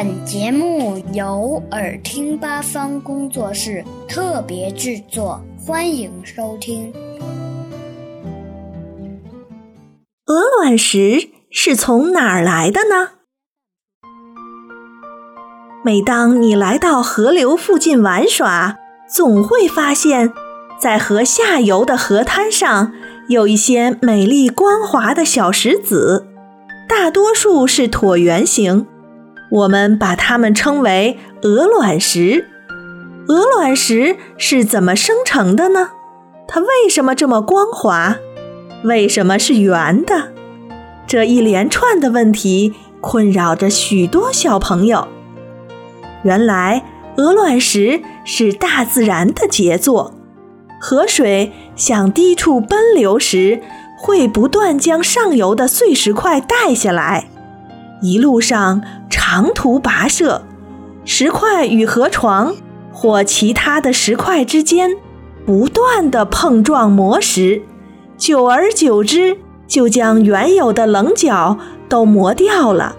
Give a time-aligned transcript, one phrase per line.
[0.00, 6.92] 本节目由耳听八方工作室特别制作，欢迎收听。
[10.26, 13.08] 鹅卵石是从哪儿来的呢？
[15.84, 18.76] 每当你来到河流附近玩耍，
[19.12, 20.32] 总会发现，
[20.80, 22.92] 在河下游的河滩上
[23.28, 26.28] 有一些美丽光滑的小石子，
[26.88, 28.86] 大多数是椭圆形。
[29.50, 32.46] 我们把它们称为鹅卵石。
[33.28, 35.90] 鹅卵石是怎么生成的呢？
[36.46, 38.16] 它为什么这么光滑？
[38.84, 40.32] 为什么是圆的？
[41.06, 45.08] 这一连串的问题困扰着许多小朋友。
[46.22, 46.84] 原来，
[47.16, 50.14] 鹅卵石是大自然的杰作。
[50.80, 53.60] 河水向低处奔流时，
[53.98, 57.28] 会不断将上游的碎石块带下来。
[58.00, 60.42] 一路上长途跋涉，
[61.04, 62.54] 石块与河床
[62.92, 64.96] 或其他的石块之间
[65.44, 67.62] 不断的碰撞磨蚀，
[68.16, 72.96] 久而久之，就将原有的棱角都磨掉了，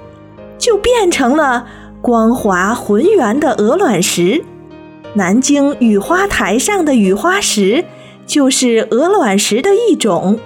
[0.58, 1.68] 就变成了
[2.02, 4.44] 光滑浑圆的鹅卵石。
[5.14, 7.86] 南京雨花台上的雨花石
[8.26, 10.40] 就是鹅卵石的一种，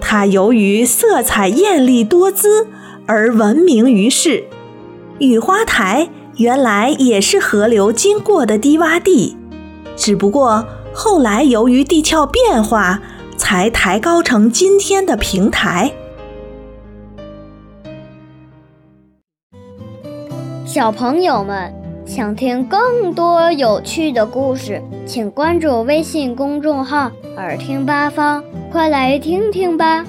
[0.00, 2.66] 它由于色彩艳丽多姿。
[3.10, 4.44] 而闻名于世。
[5.18, 9.36] 雨花台原来也是河流经过的低洼地，
[9.96, 13.02] 只不过后来由于地壳变化，
[13.36, 15.90] 才抬高成今天的平台。
[20.64, 21.74] 小朋友们
[22.06, 30.06] 想听更多有趣的故事，请关注微信公众号“耳听八方”，快来听听吧。